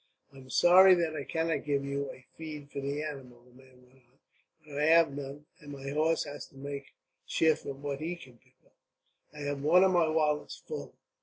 "I 0.33 0.37
am 0.37 0.49
sorry 0.49 0.95
that 0.95 1.15
I 1.15 1.23
cannot 1.25 1.63
give 1.63 1.85
you 1.85 2.09
a 2.11 2.25
feed 2.35 2.71
for 2.71 2.79
the 2.79 3.03
animal," 3.03 3.43
the 3.43 3.51
man 3.51 3.81
went 3.83 3.93
on; 4.11 4.19
"but 4.65 4.79
I 4.79 4.85
have 4.85 5.11
none, 5.15 5.45
and 5.59 5.71
my 5.71 5.89
horse 5.91 6.23
has 6.23 6.47
to 6.47 6.57
make 6.57 6.95
shift 7.27 7.65
with 7.67 7.75
what 7.77 7.99
he 7.99 8.15
can 8.15 8.39
pick 8.39 8.55
up." 8.65 8.73
"I 9.31 9.41
have 9.41 9.61
one 9.61 9.83
of 9.83 9.91
my 9.91 10.07
wallets 10.09 10.57
full. 10.57 10.95